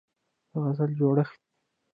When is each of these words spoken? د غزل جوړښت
د 0.51 0.53
غزل 0.63 0.91
جوړښت 0.99 1.39